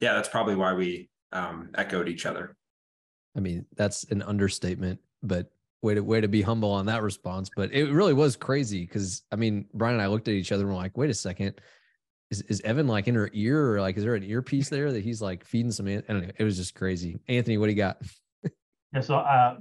[0.00, 2.54] yeah, that's probably why we um, echoed each other.
[3.34, 5.50] I mean, that's an understatement, but
[5.82, 7.48] way to way to be humble on that response.
[7.56, 10.64] But it really was crazy because I mean, Brian and I looked at each other
[10.64, 11.60] and we're like, wait a second.
[12.30, 15.04] Is, is Evan like in her ear or like is there an earpiece there that
[15.04, 16.32] he's like feeding some I don't know.
[16.36, 17.20] It was just crazy.
[17.28, 17.98] Anthony, what do you got?
[18.92, 19.56] Yeah, so uh,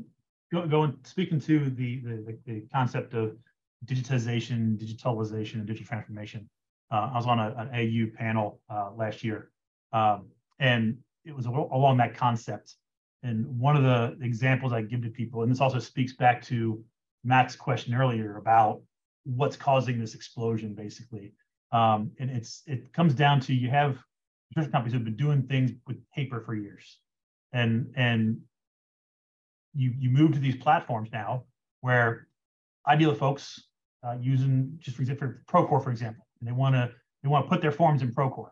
[0.51, 3.35] go, going speaking to the, the the concept of
[3.85, 6.49] digitization, digitalization, and digital transformation.
[6.91, 9.51] Uh, I was on a, an AU panel uh, last year,
[9.93, 10.27] um,
[10.59, 12.75] and it was along that concept.
[13.23, 16.83] And one of the examples I give to people, and this also speaks back to
[17.23, 18.81] Matt's question earlier about
[19.23, 21.33] what's causing this explosion, basically.
[21.71, 23.97] Um, and it's it comes down to you have
[24.47, 26.99] construction companies who've been doing things with paper for years,
[27.53, 28.39] and and
[29.73, 31.43] you you move to these platforms now
[31.81, 32.27] where
[32.87, 33.61] ideal folks
[34.03, 36.91] uh, using just for example Procore for example, and they want to
[37.23, 38.51] they want to put their forms in Procore.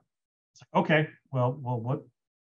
[0.53, 2.01] It's like okay, well well what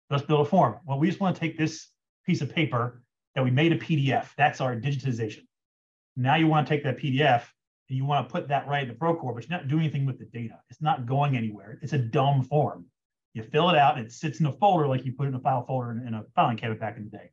[0.10, 0.78] let's build a form.
[0.86, 1.90] Well, we just want to take this
[2.26, 3.02] piece of paper
[3.36, 4.30] that we made a PDF.
[4.38, 5.44] That's our digitization.
[6.16, 7.44] Now you want to take that PDF
[7.90, 10.06] and you want to put that right in the Procore, but you're not doing anything
[10.06, 10.60] with the data.
[10.70, 11.80] It's not going anywhere.
[11.82, 12.86] It's a dumb form.
[13.34, 15.40] You fill it out and it sits in a folder like you put in a
[15.40, 17.32] file folder in, in a filing cabinet back in the day.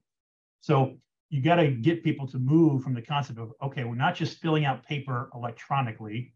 [0.60, 0.96] So
[1.30, 4.40] you got to get people to move from the concept of, okay, we're not just
[4.42, 6.34] filling out paper electronically.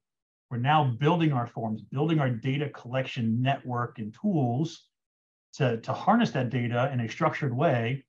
[0.51, 4.85] We're now building our forms, building our data collection network and tools
[5.55, 8.05] to, to harness that data in a structured way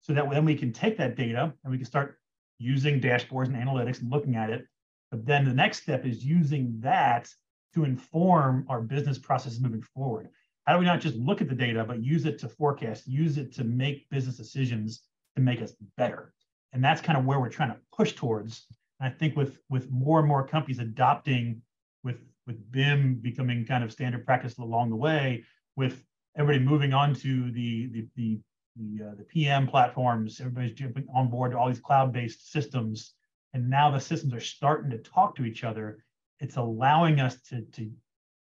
[0.00, 2.18] so that then we can take that data and we can start
[2.58, 4.66] using dashboards and analytics and looking at it.
[5.10, 7.28] But then the next step is using that
[7.74, 10.28] to inform our business processes moving forward.
[10.66, 13.38] How do we not just look at the data, but use it to forecast, use
[13.38, 15.02] it to make business decisions
[15.36, 16.34] to make us better?
[16.72, 18.66] And that's kind of where we're trying to push towards.
[19.00, 21.62] And I think with with more and more companies adopting
[22.04, 25.44] with with BIM becoming kind of standard practice along the way,
[25.76, 26.04] with
[26.36, 28.40] everybody moving on to the the the
[28.76, 33.14] the, uh, the PM platforms, everybody's jumping on board to all these cloud-based systems,
[33.54, 36.04] and now the systems are starting to talk to each other.
[36.40, 37.90] It's allowing us to to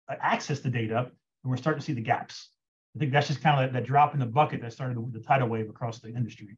[0.08, 2.50] uh, access the data, and we're starting to see the gaps.
[2.94, 5.18] I think that's just kind of like that drop in the bucket that started the,
[5.18, 6.56] the tidal wave across the industry.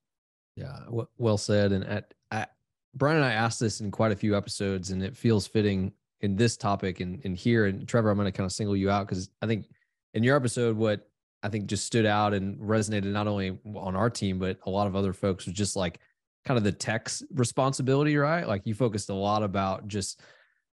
[0.54, 0.76] Yeah,
[1.16, 1.72] well said.
[1.72, 2.52] And at, at
[2.94, 6.37] Brian and I asked this in quite a few episodes, and it feels fitting in
[6.37, 7.66] this topic and, and here.
[7.66, 9.66] And Trevor, I'm going to kind of single you out because I think
[10.14, 11.08] in your episode, what
[11.42, 14.87] I think just stood out and resonated not only on our team, but a lot
[14.87, 16.00] of other folks was just like
[16.48, 18.48] kind of the tech's responsibility, right?
[18.48, 20.22] Like you focused a lot about just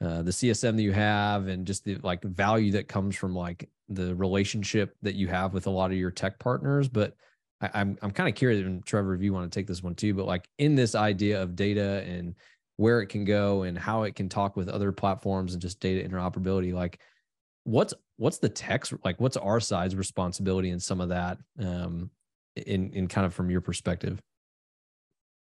[0.05, 3.71] uh, the CSM that you have and just the like value that comes from like
[3.89, 6.91] the relationship that you have with a lot of your tech partners.
[6.91, 7.15] But
[7.63, 9.95] I, I'm I'm kind of curious, and Trevor, if you want to take this one
[9.95, 12.35] too, but like in this idea of data and
[12.77, 16.07] where it can go and how it can talk with other platforms and just data
[16.07, 17.01] interoperability, like
[17.65, 22.11] what's what's the text like what's our side's responsibility in some of that um
[22.57, 24.21] in in kind of from your perspective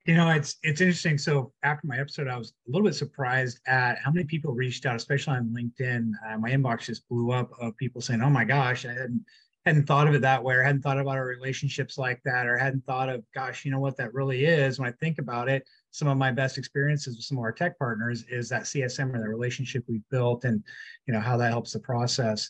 [0.06, 1.18] you know it's it's interesting.
[1.18, 4.86] So after my episode i was a little bit surprised at how many people reached
[4.86, 6.12] out especially on linkedin.
[6.26, 9.24] Uh, my inbox just blew up of people saying oh my gosh i hadn't
[9.64, 12.56] hadn't thought of it that way or hadn't thought about our relationships like that or
[12.56, 14.78] hadn't thought of gosh you know what that really is?
[14.78, 17.78] When i think about it some of my best experiences with some of our tech
[17.78, 20.62] partners is that csm or the relationship we've built and
[21.06, 22.48] you know how that helps the process.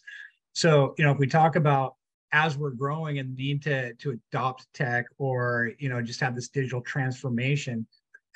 [0.53, 1.95] So you know if we talk about
[2.37, 6.49] as we're growing and need to to adopt tech or you know just have this
[6.49, 7.87] digital transformation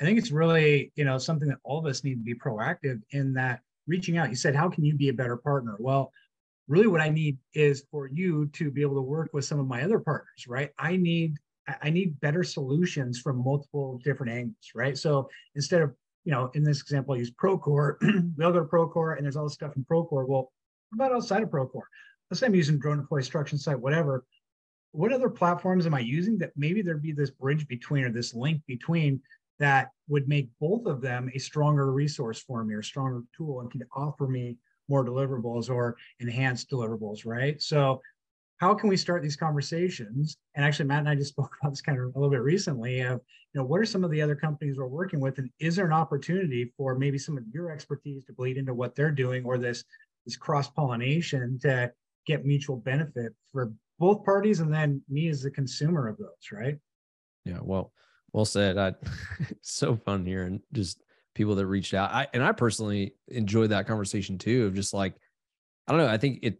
[0.00, 3.00] i think it's really you know something that all of us need to be proactive
[3.10, 6.12] in that reaching out you said how can you be a better partner well
[6.70, 9.66] really what I need is for you to be able to work with some of
[9.66, 10.70] my other partners, right?
[10.78, 11.36] I need
[11.82, 14.96] I need better solutions from multiple different angles, right?
[14.96, 17.96] So instead of, you know, in this example, I use Procore,
[18.36, 20.26] we all go to Procore and there's all this stuff in Procore.
[20.26, 20.50] Well,
[20.90, 21.82] what about outside of Procore?
[22.30, 24.24] Let's say I'm using DroneDeploy instruction site, whatever.
[24.92, 28.34] What other platforms am I using that maybe there'd be this bridge between or this
[28.34, 29.20] link between
[29.58, 33.70] that would make both of them a stronger resource for me or stronger tool and
[33.70, 34.56] can offer me
[34.88, 37.60] more deliverables or enhanced deliverables, right?
[37.60, 38.00] So
[38.58, 40.36] how can we start these conversations?
[40.54, 43.00] And actually, Matt and I just spoke about this kind of a little bit recently
[43.00, 43.20] of,
[43.52, 45.38] you know, what are some of the other companies we're working with?
[45.38, 48.94] And is there an opportunity for maybe some of your expertise to bleed into what
[48.94, 49.84] they're doing or this,
[50.26, 51.92] this cross-pollination to
[52.26, 56.76] get mutual benefit for both parties and then me as the consumer of those, right?
[57.44, 57.92] Yeah, well,
[58.32, 58.78] well said.
[58.78, 58.94] I,
[59.62, 61.02] so fun here and just
[61.34, 62.10] people that reached out.
[62.10, 65.14] I and I personally enjoyed that conversation too of just like
[65.86, 66.58] I don't know, I think it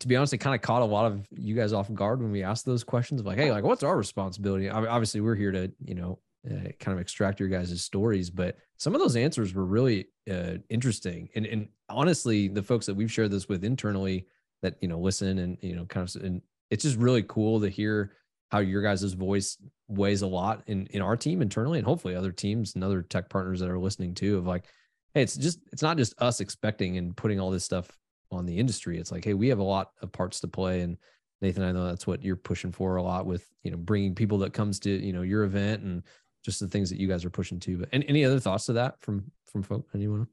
[0.00, 2.32] to be honest, it kind of caught a lot of you guys off guard when
[2.32, 4.68] we asked those questions of like, hey, like what's our responsibility?
[4.68, 6.18] Obviously, we're here to, you know,
[6.50, 10.54] uh, kind of extract your guys' stories, but some of those answers were really uh,
[10.68, 11.28] interesting.
[11.34, 14.26] And and honestly, the folks that we've shared this with internally
[14.64, 17.68] that you know listen and you know kind of and it's just really cool to
[17.68, 18.12] hear
[18.50, 22.32] how your guys' voice weighs a lot in in our team internally and hopefully other
[22.32, 24.64] teams and other tech partners that are listening too of like
[25.12, 27.88] hey it's just it's not just us expecting and putting all this stuff
[28.30, 28.98] on the industry.
[28.98, 30.80] It's like hey we have a lot of parts to play.
[30.80, 30.96] And
[31.40, 34.38] nathan i know that's what you're pushing for a lot with you know bringing people
[34.38, 36.02] that comes to you know your event and
[36.44, 38.72] just the things that you guys are pushing to but any, any other thoughts to
[38.72, 40.26] that from from folk anyone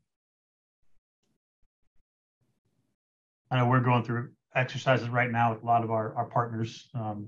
[3.52, 6.90] i know we're going through exercises right now with a lot of our, our partners
[6.94, 7.28] um,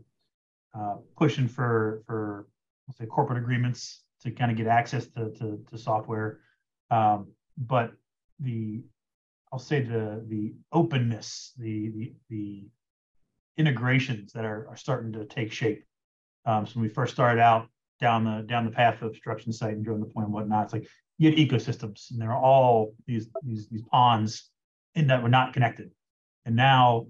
[0.74, 2.48] uh, pushing for for
[2.88, 6.40] let's say corporate agreements to kind of get access to to, to software.
[6.90, 7.92] Um, but
[8.40, 8.82] the
[9.52, 12.68] I'll say the the openness, the the the
[13.58, 15.86] integrations that are, are starting to take shape.
[16.46, 17.68] Um, so when we first started out
[18.00, 21.30] down the down the path of StructionSite and drone deployment and whatnot, it's like you
[21.30, 24.50] had ecosystems and they're all these these these ponds
[24.96, 25.92] in that were not connected.
[26.46, 27.08] And now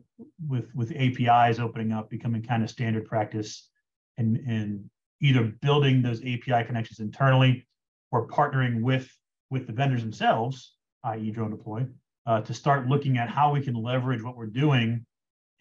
[0.48, 3.69] with with APIs opening up, becoming kind of standard practice,
[4.17, 4.89] and
[5.22, 7.65] either building those API connections internally
[8.12, 9.10] or partnering with
[9.50, 11.89] with the vendors themselves, i.e., DroneDeploy,
[12.26, 15.06] uh, to start looking at how we can leverage what we're doing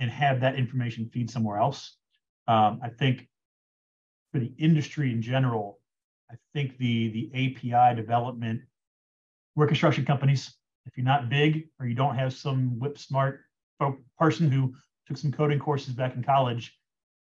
[0.00, 1.96] and have that information feed somewhere else.
[2.48, 3.28] Um, I think
[4.32, 5.78] for the industry in general,
[6.30, 8.62] I think the the API development,
[9.54, 10.54] we're construction companies.
[10.86, 13.40] If you're not big or you don't have some whip smart
[14.18, 14.74] person who
[15.06, 16.78] took some coding courses back in college,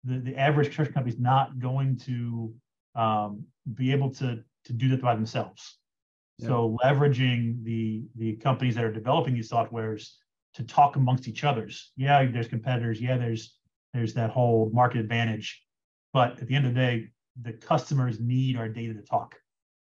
[0.03, 2.53] the, the average construction company is not going to
[2.95, 3.43] um,
[3.75, 5.77] be able to, to do that by themselves.
[6.39, 6.47] Yeah.
[6.47, 10.09] So leveraging the, the companies that are developing these softwares
[10.53, 11.91] to talk amongst each others.
[11.97, 12.99] Yeah, there's competitors.
[13.01, 13.55] Yeah, there's
[13.93, 15.63] there's that whole market advantage.
[16.13, 17.07] But at the end of the day,
[17.41, 19.35] the customers need our data to talk.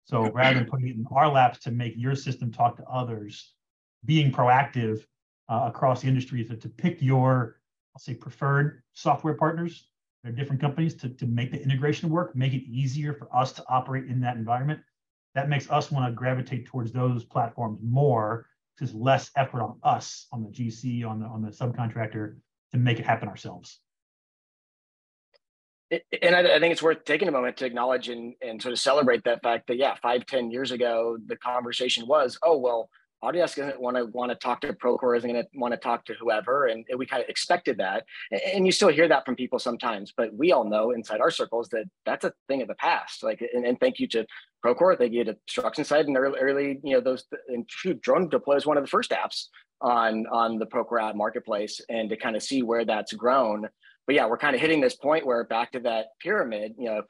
[0.06, 3.54] So rather than putting it in our laps to make your system talk to others,
[4.06, 5.04] being proactive
[5.50, 7.60] uh, across the industry to, to pick your,
[7.96, 9.90] I'll say, preferred software partners.
[10.24, 13.64] They're different companies to, to make the integration work, make it easier for us to
[13.70, 14.82] operate in that environment.
[15.36, 20.28] That makes us want to gravitate towards those platforms more because less effort on us,
[20.32, 22.36] on the GC, on the on the subcontractor
[22.72, 23.80] to make it happen ourselves.
[25.92, 28.80] and I, I, think it's worth taking a moment to acknowledge and, and sort of
[28.80, 32.90] celebrate that fact that yeah five ten years ago the conversation was oh well
[33.24, 36.06] Autodesk doesn't want to want to talk to Procore, isn't going to want to talk
[36.06, 38.06] to whoever, and, we kind of expected that.
[38.54, 41.68] And, you still hear that from people sometimes, but we all know inside our circles
[41.70, 43.24] that that's a thing of the past.
[43.24, 44.26] Like, and, and thank you to
[44.64, 48.66] Procore, thank you to StructionSite, and early, early, you know, those and shoot, DroneDeploy is
[48.66, 49.46] one of the first apps
[49.82, 53.68] on on the Procore ad marketplace, and to kind of see where that's grown.
[54.06, 57.02] But yeah, we're kind of hitting this point where back to that pyramid, you know,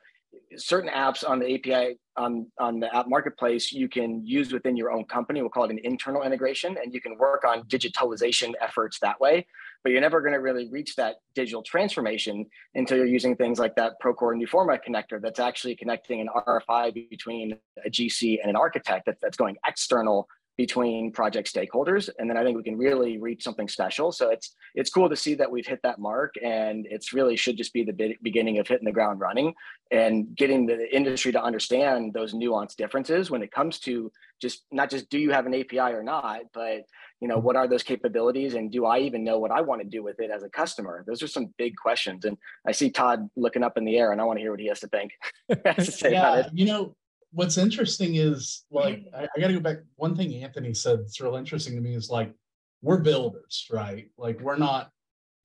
[0.58, 4.92] certain apps on the API on, on the app marketplace you can use within your
[4.92, 5.42] own company.
[5.42, 9.46] We'll call it an internal integration, and you can work on digitalization efforts that way.
[9.84, 12.46] But you're never going to really reach that digital transformation
[12.76, 17.58] until you're using things like that Procore Newforma connector that's actually connecting an RFI between
[17.86, 22.44] a GC and an architect that, that's going external between project stakeholders and then i
[22.44, 24.12] think we can really reach something special.
[24.12, 27.58] So it's it's cool to see that we've hit that mark and it's really should
[27.58, 29.54] just be the beginning of hitting the ground running
[29.92, 34.90] and getting the industry to understand those nuanced differences when it comes to just not
[34.90, 36.86] just do you have an api or not but
[37.22, 37.46] you know mm-hmm.
[37.46, 40.20] what are those capabilities and do i even know what i want to do with
[40.20, 41.04] it as a customer?
[41.08, 44.22] Those are some big questions and i see todd looking up in the air and
[44.22, 45.12] i want to hear what he has to think.
[45.66, 46.52] Has to say yeah, about it.
[46.54, 46.96] you know
[47.32, 49.14] what's interesting is like mm.
[49.16, 49.78] I, I got to go back.
[49.96, 52.34] One thing Anthony said that's real interesting to me is like
[52.82, 54.10] we're builders, right?
[54.18, 54.92] Like we're not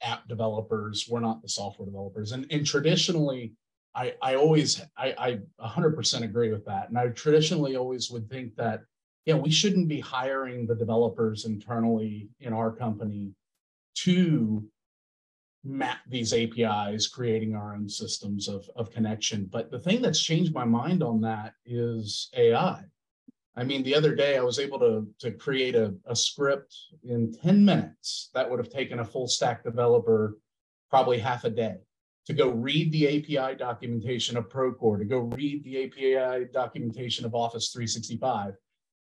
[0.02, 3.54] app developers, we're not the software developers, and and traditionally.
[3.94, 6.88] I, I always I, I 100% agree with that.
[6.88, 8.84] And I traditionally always would think that,
[9.26, 13.34] yeah, we shouldn't be hiring the developers internally in our company
[13.96, 14.64] to
[15.64, 19.48] map these APIs, creating our own systems of, of connection.
[19.50, 22.82] But the thing that's changed my mind on that is AI.
[23.54, 27.32] I mean, the other day I was able to, to create a, a script in
[27.32, 30.38] 10 minutes that would have taken a full stack developer
[30.90, 31.76] probably half a day
[32.26, 37.34] to go read the API documentation of Procore, to go read the API documentation of
[37.34, 38.54] Office 365.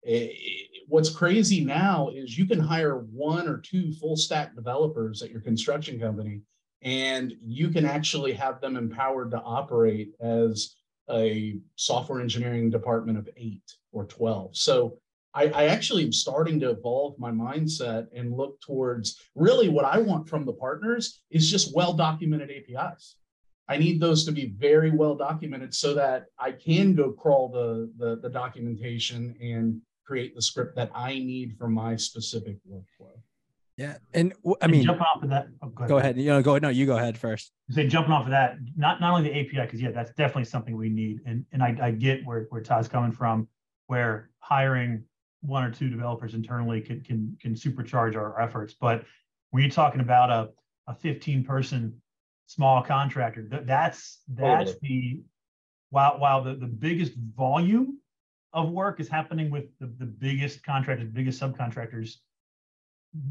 [0.06, 5.22] Eh, eh, what's crazy now is you can hire one or two full stack developers
[5.22, 6.42] at your construction company
[6.82, 10.76] and you can actually have them empowered to operate as
[11.12, 14.98] a software engineering department of eight or 12 so
[15.34, 20.00] I, I, actually am starting to evolve my mindset and look towards really what I
[20.00, 23.16] want from the partners is just well documented APIs.
[23.68, 27.92] I need those to be very well documented so that I can go crawl the,
[28.04, 33.14] the, the documentation and create the script that I need for my specific workflow.
[33.78, 35.48] Yeah, and I mean, and jumping off of that.
[35.62, 35.90] Oh, go, ahead.
[35.90, 36.18] go ahead.
[36.18, 36.64] You know, go ahead.
[36.64, 37.54] No, you go ahead first.
[37.70, 40.76] Say jumping off of that, not not only the API, because yeah, that's definitely something
[40.76, 43.48] we need, and and I, I get where where Todd's coming from,
[43.86, 45.04] where hiring
[45.42, 48.74] one or two developers internally can can can supercharge our efforts.
[48.74, 49.06] But
[49.52, 50.50] when you're talking about a
[50.92, 52.02] a 15 person
[52.48, 54.90] small contractor, that, that's that's totally.
[54.90, 55.24] the
[55.92, 58.00] while while the the biggest volume
[58.54, 62.16] of work is happening with the, the biggest contractors, biggest subcontractors,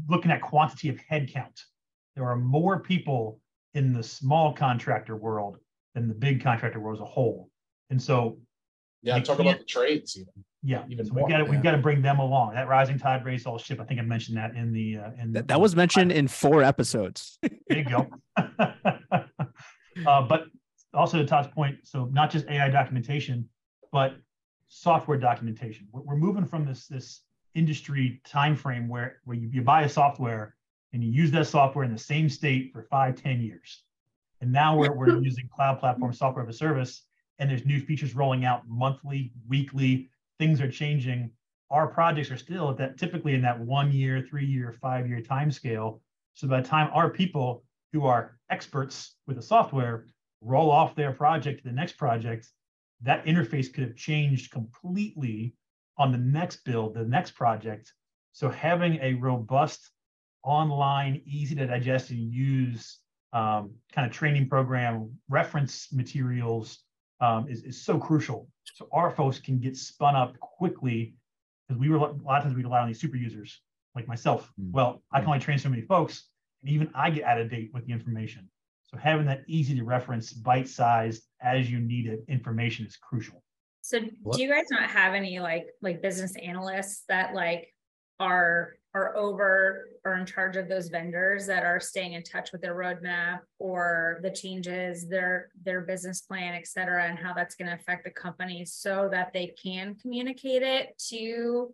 [0.07, 1.59] looking at quantity of headcount.
[2.15, 3.39] There are more people
[3.73, 5.57] in the small contractor world
[5.93, 7.49] than the big contractor world as a whole.
[7.89, 8.39] And so
[9.01, 10.33] yeah, talk about the trades even.
[10.61, 11.49] Yeah, even so we've got to yeah.
[11.49, 12.53] we've got to bring them along.
[12.53, 13.79] That rising tide raised all ship.
[13.79, 16.63] I think I mentioned that in the uh, in that, that was mentioned in four
[16.63, 17.39] episodes.
[17.69, 18.07] there you go.
[18.37, 20.43] uh, but
[20.93, 23.47] also to Todd's point, so not just AI documentation,
[23.93, 24.15] but
[24.69, 25.87] software documentation.
[25.91, 27.21] We're, we're moving from this this
[27.55, 30.55] industry time frame where where you, you buy a software
[30.93, 33.83] and you use that software in the same state for five ten years.
[34.41, 37.03] And now we're, we're using cloud platform software as a service,
[37.39, 40.09] and there's new features rolling out monthly, weekly.
[40.37, 41.31] Things are changing.
[41.69, 45.21] Our projects are still at that typically in that one year, three year, five year
[45.21, 46.01] time scale.
[46.33, 50.05] So by the time our people who are experts with the software
[50.41, 52.47] roll off their project to the next project,
[53.01, 55.55] that interface could have changed completely
[55.97, 57.93] on the next build, the next project.
[58.31, 59.89] So having a robust
[60.43, 62.99] online, easy to digest and use
[63.33, 66.79] um, kind of training program, reference materials
[67.21, 68.47] um, is, is so crucial.
[68.63, 71.15] So our folks can get spun up quickly
[71.67, 73.61] because we were a lot of times we rely on these super users
[73.95, 74.51] like myself.
[74.59, 74.71] Mm-hmm.
[74.71, 76.29] Well, I can only train so many folks,
[76.61, 78.49] and even I get out of date with the information.
[78.91, 83.43] So having that easy to reference, bite-sized as you need it information is crucial.
[83.81, 84.35] So what?
[84.35, 87.73] do you guys not have any like like business analysts that like
[88.19, 92.61] are are over or in charge of those vendors that are staying in touch with
[92.61, 97.67] their roadmap or the changes, their their business plan, et cetera, and how that's going
[97.67, 101.73] to affect the company so that they can communicate it to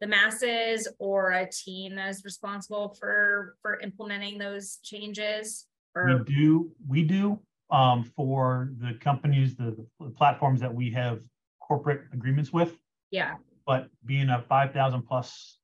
[0.00, 6.70] the masses or a team that is responsible for for implementing those changes we do
[6.88, 7.38] we do
[7.70, 11.20] um, for the companies the, the platforms that we have
[11.60, 12.76] corporate agreements with.
[13.10, 13.34] Yeah.
[13.66, 15.58] But being a 5000 plus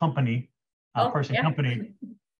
[0.00, 0.50] company
[0.94, 1.42] uh, Oh, person yeah.
[1.42, 1.92] company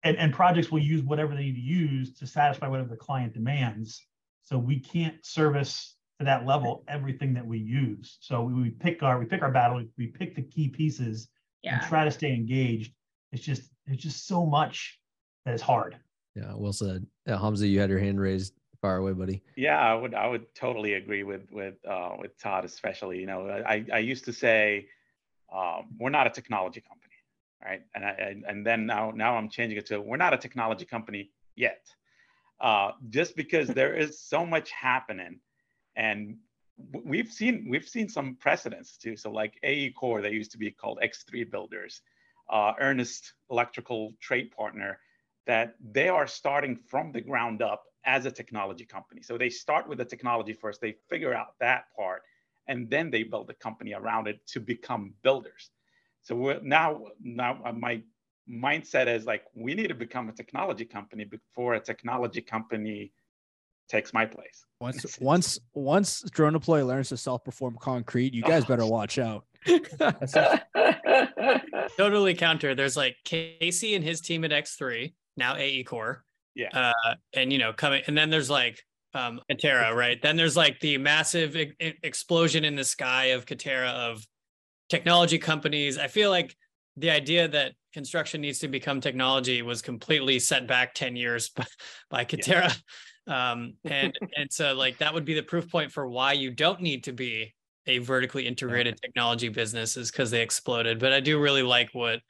[0.03, 3.35] and, and projects will use whatever they need to use to satisfy whatever the client
[3.35, 4.01] demands.
[4.43, 8.16] So we can't service to that level everything that we use.
[8.20, 11.29] So we, we pick our we pick our battle we pick the key pieces
[11.64, 12.93] and try to stay engaged.
[13.33, 14.99] It's just it's just so much
[15.45, 15.99] that is hard
[16.37, 17.07] Yeah, well said.
[17.26, 18.53] Yeah, Hamzah, you had your hand raised.
[18.82, 19.43] Fire away, buddy.
[19.57, 23.18] Yeah, I would I would totally agree with with uh, with Todd, especially.
[23.18, 24.89] You know, I I used to say
[25.51, 27.14] um, we're not a technology company,
[27.64, 27.80] right?
[27.95, 30.84] And I and, and then now now I'm changing it to we're not a technology
[30.84, 31.87] company yet,
[32.61, 35.41] uh, just because there is so much happening,
[35.97, 36.37] and
[36.93, 39.16] we've seen we've seen some precedents too.
[39.16, 42.03] So like AE Core, they used to be called X3 Builders,
[42.51, 44.99] uh, Ernest Electrical Trade Partner
[45.47, 49.22] that they are starting from the ground up as a technology company.
[49.22, 52.22] So they start with the technology first, they figure out that part,
[52.68, 55.70] and then they build the company around it to become builders.
[56.22, 58.03] So we're now now uh, my
[58.51, 63.12] mindset is like we need to become a technology company before a technology company
[63.88, 64.64] takes my place.
[64.80, 69.44] Once once once DroneDeploy learns to self perform concrete, you guys better watch out.
[71.97, 72.74] totally counter.
[72.74, 76.24] There's like Casey and his team at X3, now AE Core.
[76.55, 76.68] Yeah.
[76.72, 78.82] Uh, and you know, coming and then there's like
[79.14, 80.20] um Katerra, right?
[80.20, 84.26] Then there's like the massive e- explosion in the sky of Katerra of
[84.89, 85.99] technology companies.
[85.99, 86.57] I feel like
[86.97, 91.66] the idea that construction needs to become technology was completely set back 10 years by,
[92.11, 92.74] by Katerra.
[93.26, 96.80] Um, and and so like that would be the proof point for why you don't
[96.80, 97.55] need to be
[97.87, 100.99] a vertically integrated technology business is because they exploded.
[100.99, 102.20] But I do really like what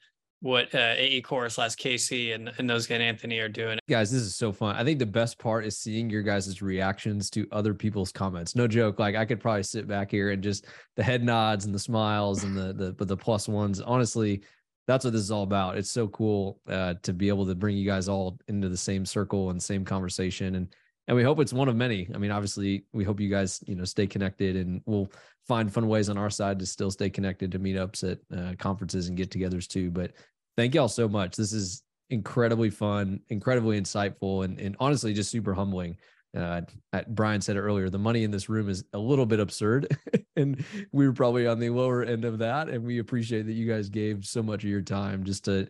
[0.41, 3.79] what uh, AE Chorus slash KC and, and those guys Anthony are doing.
[3.89, 4.77] Guys, this is so fun.
[4.77, 8.55] I think the best part is seeing your guys' reactions to other people's comments.
[8.55, 8.99] No joke.
[8.99, 12.45] Like I could probably sit back here and just the head nods and the smiles
[12.45, 13.81] and the the but the plus ones.
[13.81, 14.43] Honestly,
[14.87, 15.79] that's what this is all about.
[15.79, 19.05] It's so cool uh, to be able to bring you guys all into the same
[19.05, 20.55] circle and same conversation.
[20.55, 20.69] And
[21.09, 22.09] and we hope it's one of many.
[22.15, 25.11] I mean, obviously, we hope you guys, you know, stay connected, and we'll
[25.47, 29.09] find fun ways on our side to still stay connected to meetups at uh, conferences
[29.09, 29.91] and get-togethers too.
[29.91, 30.13] But
[30.57, 31.37] thank y'all so much.
[31.37, 35.97] This is incredibly fun, incredibly insightful, and and honestly, just super humbling.
[36.37, 36.61] Uh,
[37.09, 39.97] Brian said it earlier, the money in this room is a little bit absurd,
[40.37, 42.69] and we were probably on the lower end of that.
[42.69, 45.69] And we appreciate that you guys gave so much of your time just to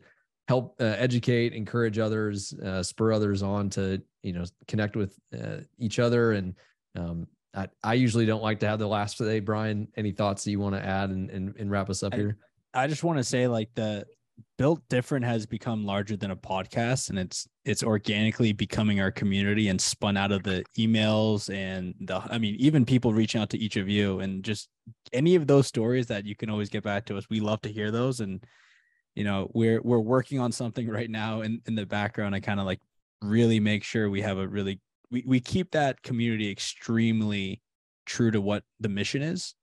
[0.48, 5.58] help uh, educate, encourage others, uh, spur others on to you know connect with uh,
[5.78, 6.32] each other.
[6.32, 6.54] And
[6.96, 9.40] um, I, I usually don't like to have the last say.
[9.40, 12.16] Brian, any thoughts that you want to add and, and, and wrap us up I-
[12.16, 12.38] here?
[12.74, 14.04] I just want to say like the
[14.58, 19.68] built different has become larger than a podcast and it's it's organically becoming our community
[19.68, 23.58] and spun out of the emails and the I mean even people reaching out to
[23.58, 24.68] each of you and just
[25.14, 27.24] any of those stories that you can always get back to us.
[27.30, 28.44] We love to hear those and
[29.16, 32.34] you know we're we're working on something right now in in the background.
[32.34, 32.80] I kind of like
[33.22, 37.60] really make sure we have a really we, we keep that community extremely
[38.04, 39.54] true to what the mission is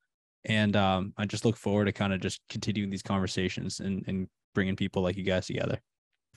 [0.45, 4.27] and um, I just look forward to kind of just continuing these conversations and, and
[4.53, 5.79] bringing people like you guys together.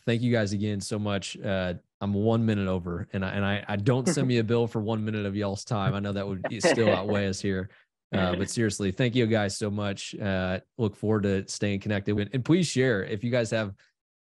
[0.04, 1.36] Thank you guys again so much.
[1.38, 4.68] Uh, I'm one minute over, and I and I, I don't send me a bill
[4.68, 5.94] for one minute of y'all's time.
[5.94, 7.70] I know that would still outweigh us here.
[8.12, 10.14] Uh, but seriously, thank you guys so much.
[10.14, 12.16] Uh, look forward to staying connected.
[12.16, 13.72] And, and please share if you guys have,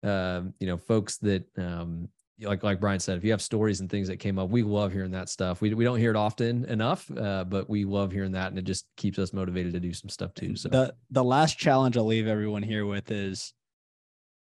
[0.02, 2.08] um, you know, folks that, um,
[2.40, 4.92] like like Brian said, if you have stories and things that came up, we love
[4.92, 5.60] hearing that stuff.
[5.60, 8.64] We we don't hear it often enough, uh, but we love hearing that, and it
[8.66, 10.54] just keeps us motivated to do some stuff too.
[10.54, 13.54] So The the last challenge I'll leave everyone here with is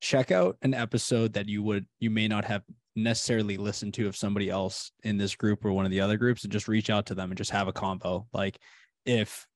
[0.01, 2.62] check out an episode that you would you may not have
[2.97, 6.43] necessarily listened to of somebody else in this group or one of the other groups
[6.43, 8.26] and just reach out to them and just have a combo.
[8.33, 8.59] Like
[9.05, 9.46] if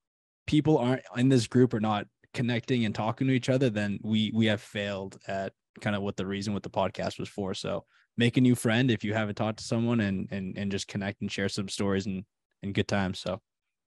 [0.47, 4.30] people aren't in this group are not connecting and talking to each other, then we
[4.34, 7.55] we have failed at kind of what the reason what the podcast was for.
[7.55, 7.84] So
[8.16, 11.20] make a new friend if you haven't talked to someone and and and just connect
[11.20, 12.24] and share some stories and
[12.62, 13.18] and good times.
[13.18, 13.40] So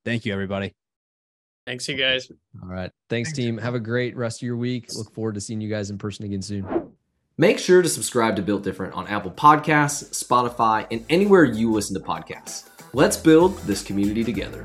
[0.05, 0.73] thank you everybody.
[1.65, 2.31] Thanks, you guys.
[2.63, 3.57] all right, thanks, team.
[3.57, 4.87] Have a great rest of your week.
[4.95, 6.93] Look forward to seeing you guys in person again soon.
[7.37, 11.93] Make sure to subscribe to Built Different on Apple Podcasts, Spotify, and anywhere you listen
[11.93, 12.69] to podcasts.
[12.93, 14.63] Let's build this community together.